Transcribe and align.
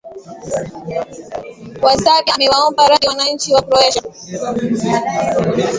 wa 1.81 1.97
serbia 1.97 2.35
amewaomba 2.35 2.87
radhi 2.87 3.07
wananchi 3.07 3.53
wa 3.53 3.61
croatia 3.61 4.01